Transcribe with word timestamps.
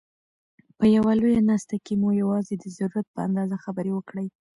په 0.77 0.85
یوه 0.95 1.11
لویه 1.19 1.41
ناست 1.49 1.69
کښي 1.85 1.95
مو 2.01 2.09
یوازي 2.21 2.55
د 2.59 2.65
ضرورت 2.77 3.07
په 3.13 3.19
اندازه 3.27 3.55
خبري 3.63 3.91
وکړئ! 3.93 4.27